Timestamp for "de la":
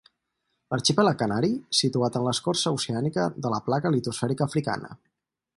3.47-3.63